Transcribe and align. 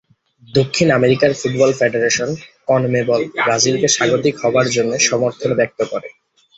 দক্ষিণ 0.49 0.87
আমেরিকার 0.91 1.31
football 1.33 1.71
federation 1.79 2.29
CONMEBOL 2.67 3.21
ব্রাজিলকে 3.37 3.87
স্বাগতিক 3.87 4.35
হবার 4.43 4.67
জন্যে 4.69 4.97
সমর্থন 5.09 5.51
ব্যক্ত 5.55 5.79
করে। 5.91 6.09